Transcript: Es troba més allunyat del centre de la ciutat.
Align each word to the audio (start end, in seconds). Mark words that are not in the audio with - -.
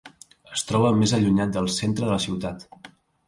Es 0.55 0.63
troba 0.69 0.87
més 1.01 1.13
allunyat 1.17 1.53
del 1.57 1.69
centre 1.75 2.07
de 2.07 2.11
la 2.13 2.19
ciutat. 2.27 2.69